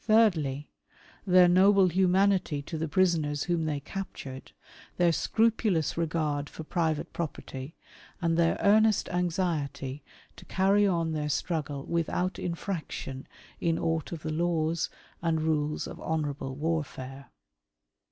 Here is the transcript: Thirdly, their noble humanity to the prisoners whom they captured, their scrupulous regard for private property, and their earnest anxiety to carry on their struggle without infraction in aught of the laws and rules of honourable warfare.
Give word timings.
Thirdly, 0.00 0.72
their 1.24 1.46
noble 1.46 1.86
humanity 1.86 2.60
to 2.62 2.76
the 2.76 2.88
prisoners 2.88 3.44
whom 3.44 3.66
they 3.66 3.78
captured, 3.78 4.50
their 4.96 5.12
scrupulous 5.12 5.96
regard 5.96 6.50
for 6.50 6.64
private 6.64 7.12
property, 7.12 7.76
and 8.20 8.36
their 8.36 8.58
earnest 8.58 9.08
anxiety 9.10 10.02
to 10.34 10.44
carry 10.46 10.88
on 10.88 11.12
their 11.12 11.28
struggle 11.28 11.84
without 11.84 12.36
infraction 12.36 13.28
in 13.60 13.78
aught 13.78 14.10
of 14.10 14.24
the 14.24 14.32
laws 14.32 14.90
and 15.22 15.40
rules 15.42 15.86
of 15.86 16.00
honourable 16.00 16.56
warfare. 16.56 17.30